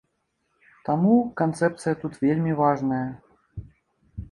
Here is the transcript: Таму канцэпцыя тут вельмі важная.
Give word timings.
Таму 0.89 1.13
канцэпцыя 1.43 1.95
тут 2.05 2.13
вельмі 2.25 2.51
важная. 2.63 3.05